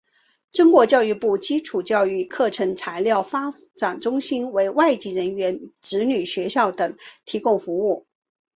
[0.51, 8.07] 中国教育部基础教育课程教材发展中心为外籍人员子女学校等提供服务。